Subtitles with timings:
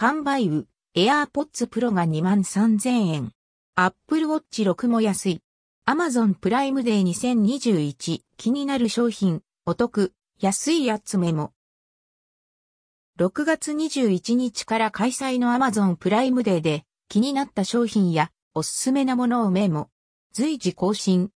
[0.00, 3.32] 完売ウ、AirPods Pro が2万3000円。
[3.74, 5.42] Apple Watch 6も安い。
[5.88, 11.52] Amazon プライムデー2021気になる商品、お得、安いやつメモ。
[13.18, 19.90] 6月21日から開催の Amazon プライムデーで気になった商品やおすすめなものをメモ。
[20.32, 21.32] 随時更新。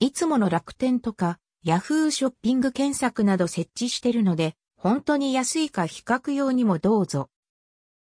[0.00, 7.28] いつもの楽天とか Yahoo ショッピング検索など設置してるので、本当に安いか比較用にもどうぞ。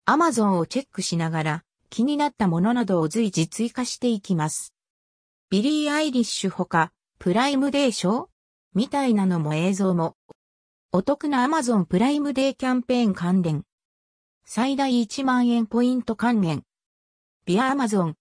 [0.09, 4.73] Amazon をチェックしながら気になったものなどを随時追加していきます。
[5.51, 8.27] ビリー・アイリッシュほか、プライムデーショー
[8.73, 10.15] みたいなのも映像も。
[10.91, 13.65] お得な Amazon プライムデーキャンペーン関連。
[14.45, 16.63] 最大1万円ポイント還元。
[17.45, 18.15] via Amazon。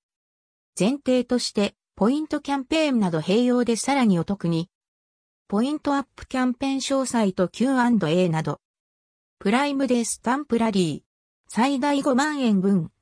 [0.78, 4.68] 前提として、ポイントキャンペーンなど併用でさらにお得に。
[5.48, 8.60] ポイントアップキャンペーン詳細と Q&A など。
[9.38, 11.07] プライムデースタンプラリー。
[11.50, 12.92] 最大5万円分。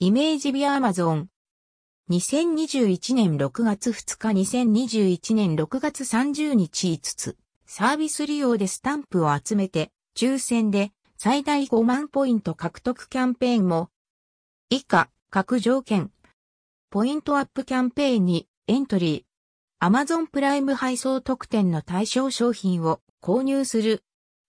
[0.00, 1.28] イメージビア Amazon。
[2.10, 13.88] 2021年6月2日2021年6月30日5つ、サービス利用でスタンプを集めて、抽選で最大5万ポイント獲得キャンペーンも、
[14.68, 16.12] 以下、各条件。
[16.90, 19.88] ポイントアップキャンペーンにエントリー。
[19.88, 24.04] Amazon プライム配送特典の対象商品を購入する。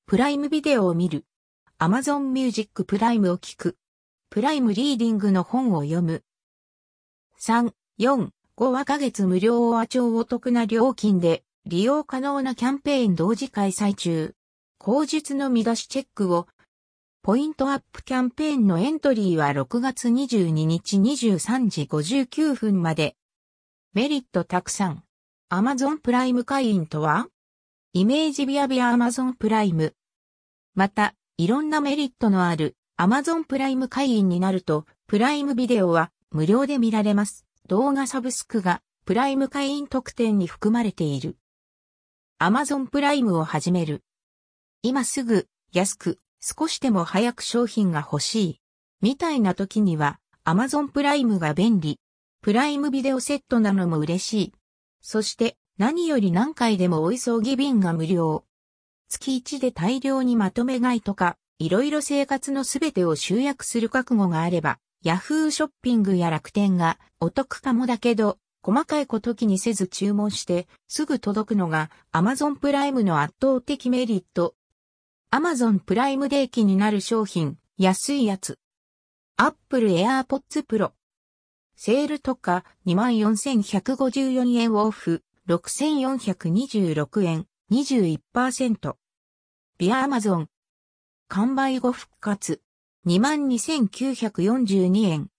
[0.05, 1.23] プライムビデオを見る。
[1.81, 3.75] Amazon Music プライムを聞く。
[4.29, 6.23] プライムリーディングの本を読む。
[7.39, 14.35] 3、4、5はヶ月無料は超お得な料金で利用可能なキャンペーン同時開催中。
[14.77, 16.45] 口述の見出しチェックを。
[17.23, 23.15] ポイントアップキャンペーンのエントリーは6月22日23時59分まで。
[23.95, 25.03] メリットたくさん。
[25.49, 27.25] Amazon プライム会員とは？
[27.93, 29.95] イメージビアビア Amazon プライム。
[30.75, 37.47] また、いろんなメリットのある Amazon プライム会員になると、プライムビデオは無料で見られます。
[37.67, 41.37] 動画サブスクがプライム会員特典に含まれている。
[42.39, 44.03] Amazon プライムを始める。
[44.83, 48.61] 今すぐ安く少しでも早く商品が欲しい。
[49.01, 51.99] みたいな時には Amazon プライムが便利。
[52.43, 54.53] プライムビデオセットなのも嬉しい。
[55.01, 58.45] そして何より何回でもお急ぎ便が無料。
[59.11, 74.55] 月1で大量にまとめ買いとか、いろいろ生活のすべてを集約する覚悟があれば、ヤフーショッピングや楽天がお得かもだけど、細かいこと気にせず注文してすぐ届くのが Amazon プライムの圧倒的メリット。
[75.31, 78.59] Amazon プライムデーキになる商品、安いやつ。
[79.35, 80.91] Apple AirPods Pro。
[81.75, 88.95] セールとか24,154円オフ、6,426円、21%。
[89.77, 90.47] ビア Amazon。
[91.29, 92.61] 完売後復活。
[93.07, 95.29] 22,942円。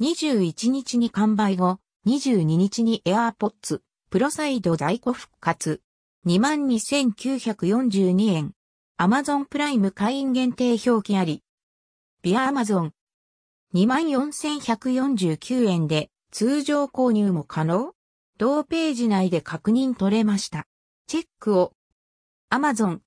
[0.00, 5.82] 21日に完売後、22日に AirPods、プロサイド在庫復活。
[6.26, 8.54] 22,942円。
[8.96, 11.42] Amazon プライム会員限定表記あり。
[12.22, 12.92] ビア Amazon。
[13.74, 17.94] 24,149円で通常購入も可能
[18.38, 20.68] 同ページ内で確認取れました。
[21.10, 21.72] チェックを。
[22.50, 23.00] Amazon。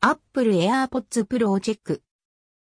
[0.00, 2.02] Apple AirPods Pro をチェック。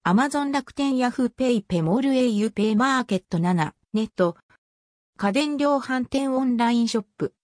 [0.04, 4.38] アマゾン楽天ヤフーペイペモール au ペイマーケット7ネット
[5.19, 7.34] 家電量販店オンラインショップ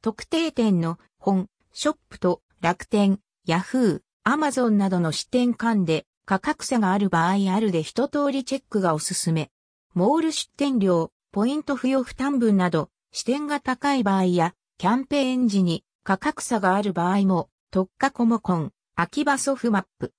[0.00, 9.50] 特定店の本ショップと楽天ヤフーアマゾンなどの支店間で価格差がある場合あるで一通りチェックがおすすめ。
[9.92, 20.12] モール出店料、ポイント付与負担分など、支店が高い場合や、キャンペーン時に価格差がある場合も、特化コモコン、秋葉ソフマップ。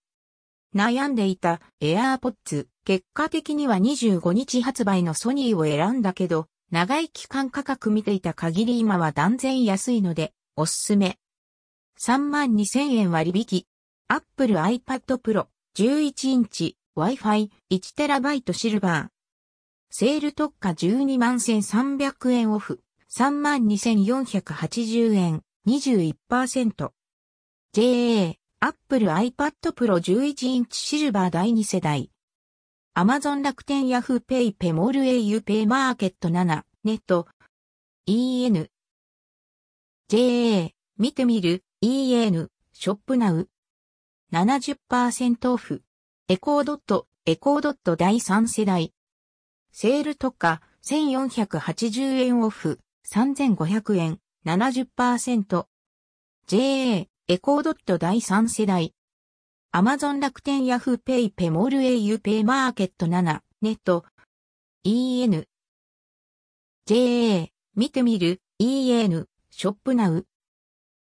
[0.73, 11.17] 悩んでいた AirPods、結果的には25日発売のソニーを選んだけど、長い期間価格見ていた限り今は断然安いので、おすすめ。
[11.99, 13.65] 32,000円割引。
[14.07, 19.07] Apple iPad Pro 11インチ Wi-Fi 1TB シルバー。
[19.91, 22.79] セール特価12万1300円オフ。
[23.11, 25.43] 32,480円。
[25.65, 26.91] 21%。
[27.73, 32.11] JA Apple iPad Pro 11インチシルバー第2世代。
[32.95, 36.27] Amazon 楽天 Yahoo Pay ペモール au Pay マーケット。
[36.27, 37.27] 7ネット
[38.05, 38.69] EN
[40.09, 41.63] JA 見てみる。
[41.81, 43.49] EN Shop Now。
[44.31, 45.81] 70%オフ。
[46.27, 48.93] Echo Dot。Echo Dot 第3世代
[49.71, 52.81] セール特価1480円オフ。
[53.09, 55.67] 3500円70%
[56.47, 58.93] JA Echo Dot 第3世代。
[59.71, 64.03] アマゾン楽天ヤフーペイペモール au ペイマーケット7ネット。
[64.83, 65.45] EN
[66.85, 67.47] JA
[67.77, 68.41] 見てみる。
[68.59, 70.27] EN ショップナウ。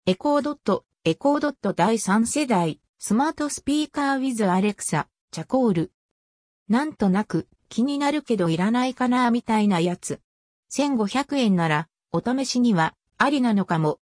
[0.05, 5.91] エコードットエコードット第3世代スマートスピーカー with アレクサチャコール。
[6.69, 10.21] なんとなく気になるけどいらないかなみたいなやつ。
[10.71, 12.93] 1500円ならお試しには。
[13.23, 13.99] ありなのかも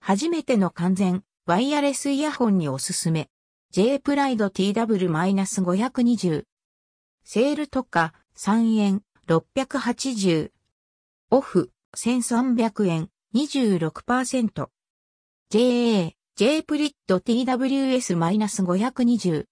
[0.00, 3.30] 初めての完全ワイヤレスイヤホンにおすすめ
[3.70, 6.44] J プライド TW-520。
[7.24, 10.50] セール特価3円680。
[11.30, 14.68] オフ1300円26%。
[15.48, 19.46] JA J プリッド TWS-520。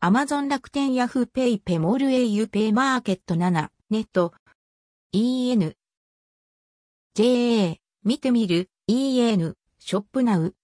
[0.00, 4.34] アマゾン楽天ヤフーペイペモール au ペイマーケット7ネット
[5.14, 5.74] EN
[7.16, 8.70] JA 見てみる。
[8.86, 10.54] EN ショップナウ。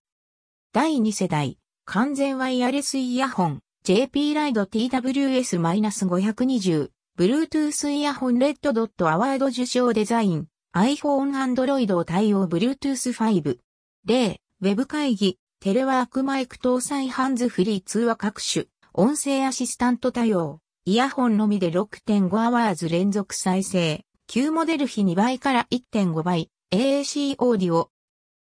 [0.73, 3.61] 第2世代完全ワイヤレスイヤホン。
[3.85, 6.89] JP ライド TWS-520
[7.19, 10.47] Bluetooth イヤホンレッドドットアワード受賞デザイン。
[10.75, 13.59] iPhone Android を対応 Bluetooth 5
[14.07, 15.39] 0ウェブ会議。
[15.61, 18.65] テレワークマイク搭載ハンズフリー通話各種。
[18.95, 20.61] 音声アシスタント対応。
[20.87, 24.07] イヤホンのみで6.5アワーズ連続再生。
[24.27, 26.51] 旧モデル比2倍から1.5倍。
[26.73, 27.93] AAC オーディオ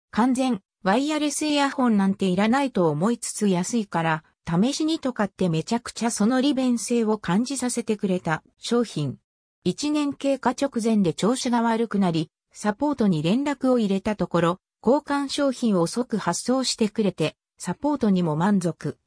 [0.09, 9.19] 完全ワイヤレスイヤホンなんていらないと思いつつ安いから、試しにとかってめちゃくちゃその利便性を感じさせてくれた商品。
[9.67, 18.97] 1年経過直前で調子が悪くなり、サポートに連絡を入れたところ、交換商品を即発送してくれて、サポートにも満足。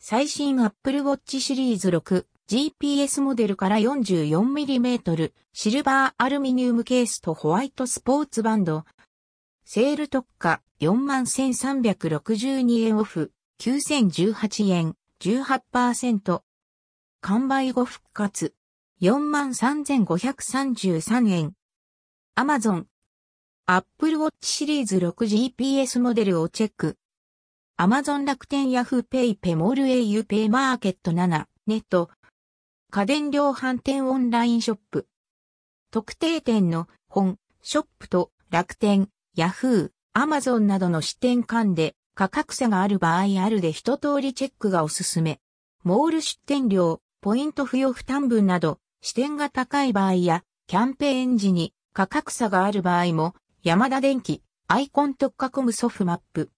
[0.00, 8.84] 最新 Apple Watch シリーズ6 GPS モデルから 44mm シルバーアルミニウムケースとホワイトスポーツバンド
[9.64, 16.42] セール特価41,362円オフ、9,018円、18%。
[17.22, 18.52] 完売後復活、
[19.00, 21.54] 43,533円。
[22.34, 22.86] アマゾン、
[23.64, 26.98] Apple Watch Series 6 GPS モデルをチェック。
[27.78, 32.10] アマゾン楽天ヤフーペイペモール au ペイマーケット7ネット。
[32.94, 35.08] 家電量販店オンラインショップ。
[35.90, 45.40] 特定店の本、ショップと楽天、ヤフー、アマゾンなどの支店間で価格差がある場合あるで一通りチェックがおすすめ。
[45.82, 56.52] モール出店料、ポイント付与負担分など、支店が高い場合や、キャンペーン時に価格差がある場合も、山田電機、アイコン特化コムソフマップ。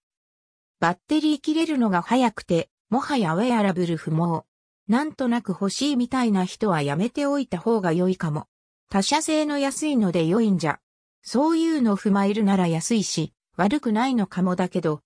[0.79, 4.46] バッテリー切れるのが早くて、もはやウェアラブル不毛。
[4.87, 8.47] なんとなく欲しいみたいな人はやめておいた方が良いかも。
[8.89, 10.79] 他社製の安いので良いんじゃ。
[11.21, 15.01] そういうの踏まえるなら安いし、悪くないのかもだけど、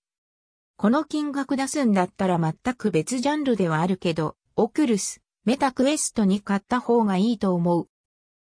[0.76, 7.88] この金額出すんだったら全く別ジャンルではあるけど、オクルス、メタクエストに買った方がいいと思う。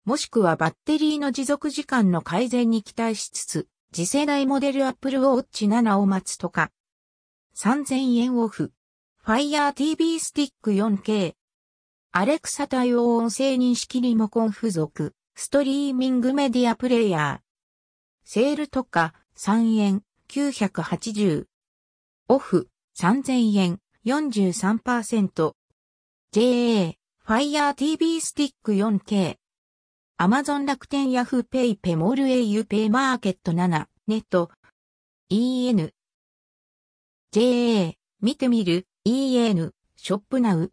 [0.04, 6.70] もしくはバッテリーの持続時間の改善に期待しつつ、次世代モデルアップルウォッチ7を待つとか。
[7.56, 8.72] 3000円オフ。
[9.24, 11.34] Fire TV スティック 4K。
[12.10, 15.14] アレクサ対応音声認識リモコン付属。
[15.36, 18.28] ストリーミングメディアプレイヤー。
[18.28, 21.44] セールとか3円980。
[22.26, 25.52] オフ3000円43%。
[26.32, 29.36] JA Fire TV Stick 4K。
[30.18, 34.50] Amazon 楽天 Yahoo Pay ペモール au Pay マーケット7ネット
[35.28, 35.92] EN
[37.30, 40.72] JA 見てみる EN ショップナウ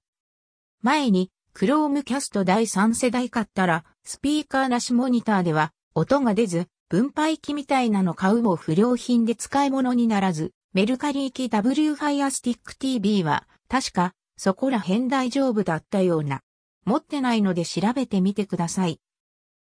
[0.81, 16.41] 前に Chromecast 第3世代買ったらスピーカーなしモニターでは音が出ず分配機みたいなの買うも不良品で使い物にならず、メルカリ行き W Fire Stick TV は、確か、そこら辺大丈夫だったような。
[16.85, 18.99] 持ってないので調べてみてください。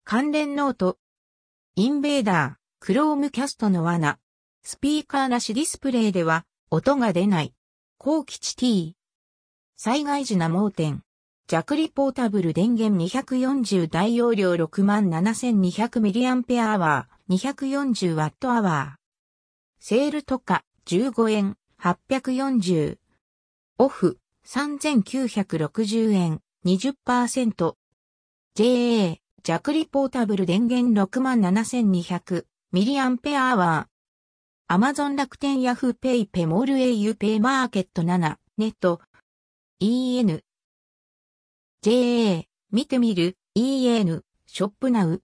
[0.03, 0.97] 関連ノート。
[1.75, 4.17] インベーダー、クロームキャストの罠。
[4.63, 7.53] スピーカーなしディスプレイでは、音が出ない。
[8.05, 8.97] 高吉 T。
[9.77, 11.03] 災害時な盲点。
[11.47, 18.95] 弱リポータブル電源240大容量 67,200mAh、240Wh。
[19.79, 22.97] セールとか15円840。
[23.77, 27.75] オフ3960円20%。
[28.55, 33.92] JA 弱リポータブル電源 67,200mAh。
[34.73, 39.01] アマゾン楽天ヤフーペイペモール au ペイマーケット7ネット
[39.79, 40.41] EN
[41.83, 45.21] JA、見てみる、EN、ショップナウ。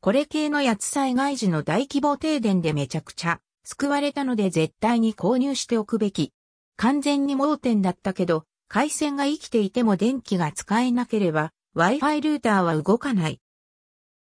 [0.00, 6.32] これ系のやつ災害時の大規模停電でめちゃくちゃ救われたので絶対に購入しておくべき。
[6.76, 13.40] 完全に盲点だったけど、回線が生きていても電気が使えなければ、Wi-Fi ルーターは動かない。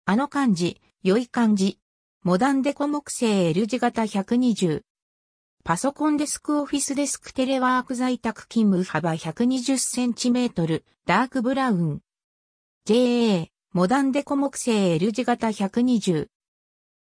[0.06, 1.78] あの漢字、良い漢字。
[2.22, 4.82] モダンデコ木製 L 字型120。
[5.64, 12.02] パソコンデスクオフィスデスクテレワーク在宅勤務幅 120cm、ダークブラウン。
[12.86, 16.28] JA、モダンデコ木製 L 字型120。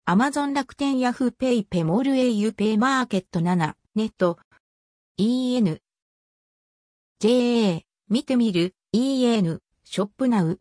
[0.05, 4.37] アマゾン楽天ヤフーペイペモール au ペイマーケット7、ネット。
[5.17, 5.79] EN。
[7.19, 10.59] JA、見てみる、EN、ショップナウ。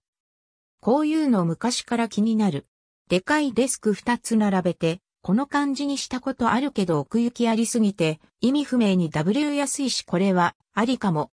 [0.80, 2.66] こういうの昔から気になる。
[3.08, 11.30] でかいデスク2つ並べて、この感じにしたことあるけど奥行きありすぎて、意味不明に W 安いしこれは、ありかも。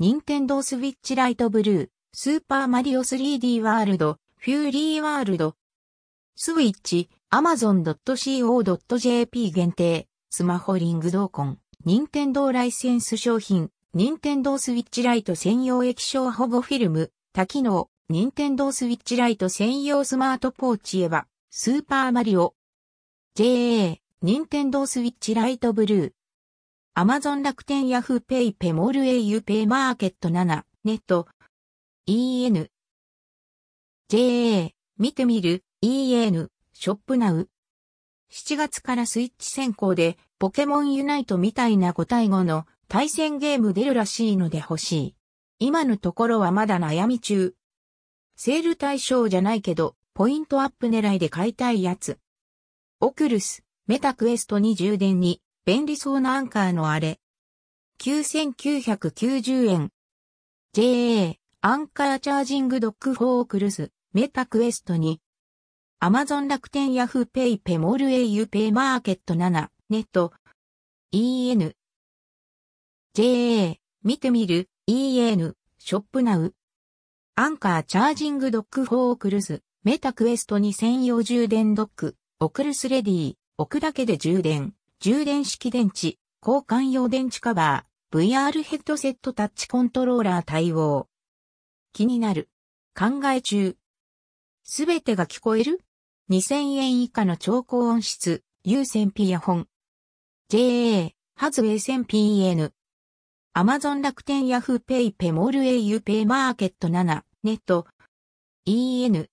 [0.00, 5.54] 任天堂スイッチライトブルー、スーパーマリオ 3D ワールド、フューリーワールド。
[6.34, 8.00] スイッチ、amazon.co.jp
[9.50, 22.54] 限定、スマホリング同梱、任天堂ライセンス商品、任天堂スイッチライト専用液晶保護フィルム、多機能、任天堂スイッチライト専用スマートポーチエヴァ、スーパーマリオ、
[23.34, 26.12] JA、任天堂スイッチライトブルー。
[26.94, 31.28] アマゾン楽天ヤフーペイペモール au ペイマーケット7、ネット。
[32.06, 32.70] EN。
[34.08, 37.50] JA、見てみる、EN、ショップナウ。
[38.32, 45.14] 7月からスイッチ先行で、ポケモンユナイトみたいな5対5の対戦ゲーム出るらしいので欲しい。
[45.58, 47.57] 今のところはまだ悩み中。
[48.40, 52.20] セール対象じゃないけど、ポイントアップ狙いで買いたいやつ。
[53.00, 57.18] Oculus、Meta Quest に充電に、便利そうな Anker のあれ。
[58.00, 59.90] 9990円。
[60.72, 65.20] JA、 Anker Charging Dock for Oculus、Meta Quest に。
[65.98, 70.32] アマゾン楽天ヤフーペイペモール au ペイマーケット7、ネット。
[71.12, 71.74] EN。
[73.14, 76.54] JA、見てみる、EN、ショップナウ。
[77.40, 82.16] アンカーチャージングドックフォーオクルス、メタクエストに専用充電ドック。
[82.40, 91.06] オクルスレディ、置くだけで充電、充電式電池、交換用電池カバー、VR ヘッドセットタッチコントローラー対応。
[91.92, 92.48] 気になる。
[92.98, 93.76] 考え中。
[94.64, 95.78] すべてが聞こえる
[96.30, 99.68] ?2000 円以下の超高音質、有線ピアホン。
[100.50, 102.72] JA、ハズウェイ線 PN。
[103.52, 107.86] アマゾン楽天ヤフーペイペモール au ペイマーケット7、ネット。
[108.66, 109.26] EN。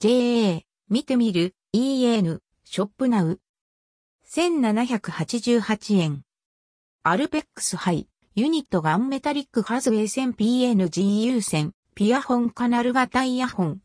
[0.00, 3.38] JA、見てみる EN、ショップナウ。
[4.26, 6.22] 1788円。
[7.02, 13.80] アルペックスハイ、ユニットガンメタリックハズウェイ線 PNGU 線、ピアホンカナル型イヤホン。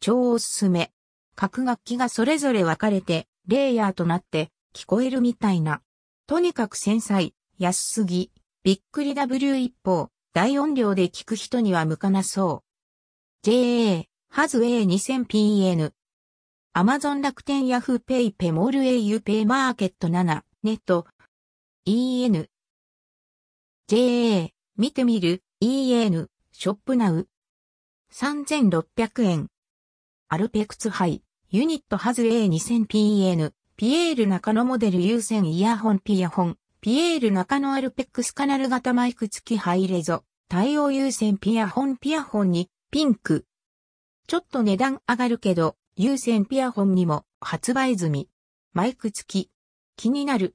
[0.00, 0.92] 超おすすめ。
[1.36, 5.80] 各楽器がそれぞれ分かれて、レイヤーとなって聞こえるみたいな。
[6.26, 8.30] とにかく繊細、安すぎ、
[8.62, 13.48] びっくり W 一方、大音量で聞く人には向かなそう。
[13.48, 15.92] JA、ハズウェイ 2000PN、
[16.72, 21.04] アマゾン楽天ヤフーペイペモール au ペイマーケット7ネット。
[21.84, 22.46] EN
[23.88, 25.42] JA 見てみる。
[25.60, 27.26] EN ショップナウ。
[28.12, 29.48] 3600円
[30.28, 31.24] アルペクツハイ。
[31.50, 36.59] ユニットハズ A2000PN ピエール中野モデル有線イヤホンピアホン。
[36.82, 43.44] ピエール中野アルペックスカナル型マイク付きハイレゾ対応有線ピアホンピアホンにピンク
[44.26, 48.28] ちょっと値段上がるけど有線ピアホンにも発売済み。
[48.72, 49.50] マイク付き。
[49.96, 50.54] 気になる。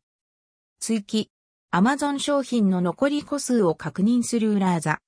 [0.79, 1.29] 追記。
[1.71, 5.01] Amazon 商品の残り個数を確認する裏技。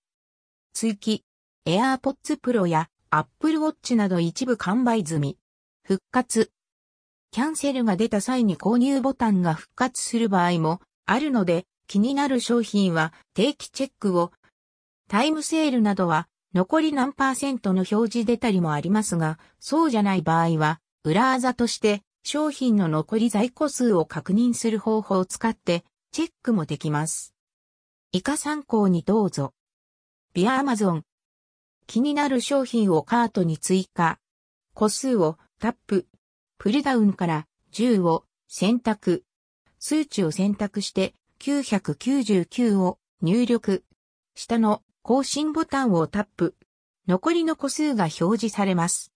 [0.74, 1.24] 追記。
[1.66, 5.40] AirPods Pro や Apple Watch など一部完売済み。
[5.84, 6.52] 復活。
[7.32, 14.32] キャンセルが出た際に購入ボタンが復活する場合もあるので気になる商品は定期チェックを。
[15.10, 27.34] タイムセールなどは残り何パーセントの表示出たりもありますが、そうじゃない場合は、裏技として商品の残り在庫数を確認する方法を使ってチェックもできます。
[28.12, 29.54] 以下参考にどうぞ。
[30.34, 31.04] ビアアマゾン。
[31.86, 34.20] 気になる商品をカートに追加。
[34.74, 36.08] 個数をタップ。
[36.58, 39.24] プルダウンから10を選択。
[39.80, 43.84] 数値を選択して999を入力。
[44.36, 46.56] 下の更新ボタンをタップ。
[47.08, 49.14] 残りの個数が表示されます。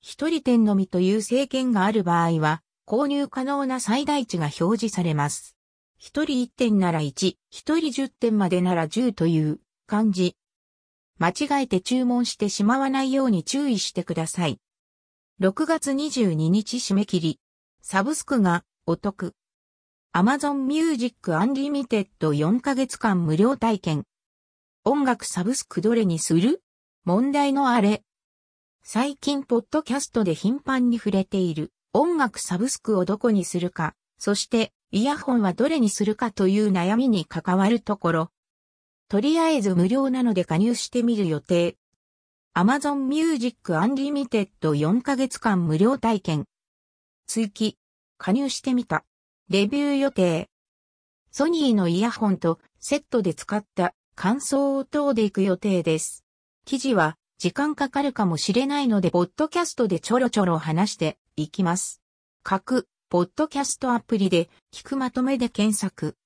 [0.00, 5.56] 一人点のみという制限がある場合は、購入可能な最大値が表示されます。
[5.98, 10.36] 一人一点なら1、一人10点までなら10という感じ。
[11.18, 14.58] 間違えて注文してしまわないように注意してください。
[15.40, 17.40] 6月22日締め切り。
[17.82, 19.34] サブスクがお得。
[20.12, 24.06] Amazon Music Unlimited 4ヶ月間無料体験。
[24.84, 26.64] 音楽サブスクどれにする？
[27.04, 28.02] 問題のあれ。
[28.82, 38.30] 最近ポッドキャストで頻繁に触れている音楽サブスクをどこにするか、そしてイヤホンはどれにするかという悩みに関わるところ。
[39.08, 41.76] とりあえず無料なので加入してみる予定。
[42.56, 46.46] Amazon Music Unlimited 4ヶ月間無料体験。
[47.28, 47.78] 追記。
[48.18, 49.04] 加入してみた。
[49.50, 50.48] レビュー予定。
[51.32, 56.24] ソニーのイヤホンとセットで使った感想を等でいく予定です。
[56.64, 62.00] 記事は時間かかるかもしれないので、ポッドキャストでちょろちょろ話していきます。
[62.44, 66.16] 各、ポッドキャストアプリで聞くまとめで検索。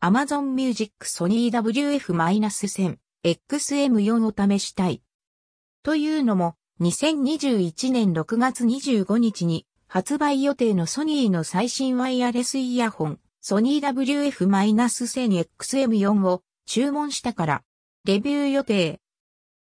[0.00, 5.02] Amazon Music Sony WF-1000 XM4 を試したい。
[5.82, 17.62] というのも、2021年6月25日に発売予定のソニーの最新ワイヤレスイヤホン、ソニー WF-1000XM4 を注文したから、
[18.04, 18.98] レビュー予定。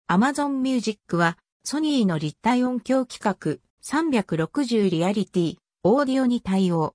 [0.08, 6.94] Amazon Music は、ソニーの立体音響規格360リアリティ、オーディオに対応。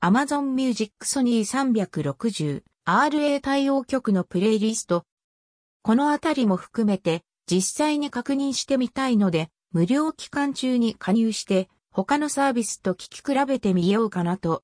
[0.00, 5.02] Amazon Music Sony 360 RA 対応曲のプレイリスト。
[5.82, 14.62] このあたりも含めて実際に確認してみたいので、無料期間中に加入して他のサービスと聞き比べてみようかなと。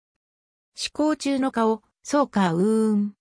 [0.75, 3.15] 試行中の顔、そうかうーん。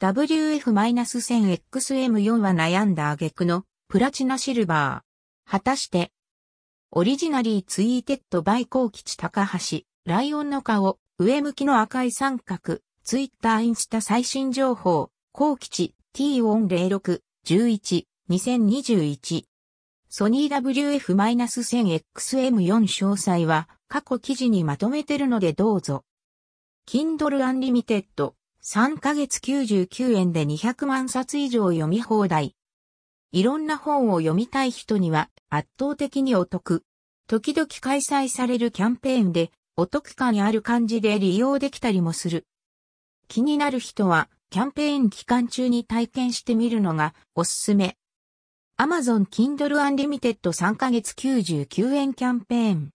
[0.00, 3.64] WF-1000XM4 は悩んだ挙句の。
[3.86, 5.50] プラチナシルバー。
[5.52, 6.10] 果たして、
[6.90, 19.47] オリジナリーツイーテッドバイコー吉高橋、ライオンの顔、上向きの赤い三角、ツイッターインスタ最新情報、コー吉 T406、11、2021。
[20.18, 22.02] ソニー WF-1000XM4
[22.56, 26.02] 詳細は過去記事にまとめてるのでどうぞ。
[26.88, 32.56] Kindle Unlimited 3ヶ月99円で200万冊以上読み放題。
[33.30, 36.82] いろんな本を読みたい人には圧倒的にお得。
[37.28, 42.48] 時々開催されるキャンペーンでお得感ある感じで利用できたりもする。
[43.28, 47.96] 気になる人はキャンペーン期間中に体験してみるのがおすすめ。
[48.80, 52.90] Amazon Kindle Unlimited 3ヶ月99円キャンペーン。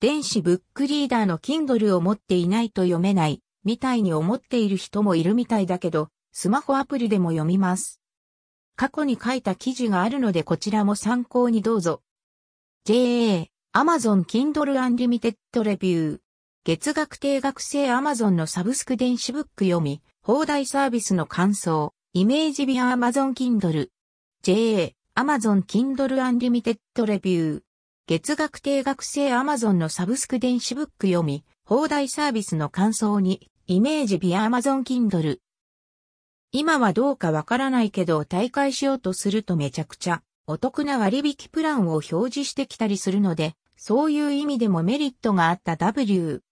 [0.00, 8.00] 電子ブックリーダーの Kindle を持っていないと読めない、みたいに思っている人もいるみたいだけど、スマホアプリでも読みます。
[8.74, 12.02] 過去に書いた記事があるのでこちらも参考にどうぞ。
[12.84, 16.18] JA Amazon Kindle Unlimited レビュー。
[16.64, 23.90] 月額定額制 Amazon のサブスク電子ブック読み、放題サービスの感想、イメージビア Amazon Kindle。
[24.42, 27.62] JA Amazon Kindle Unlimited Review
[28.06, 35.38] 月額定額制 Amazon のサブスク電子ブック読み、放題サービスの感想に、イメージビア Amazon Kindle。
[36.52, 46.42] 今はどうかわからないけど大会しようとするとめちゃくちゃお得な割引プランを表示してきたりするので、そういう意味でもメリットがあった W。